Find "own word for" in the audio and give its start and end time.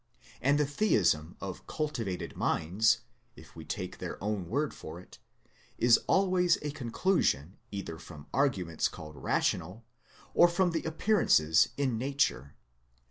4.19-4.99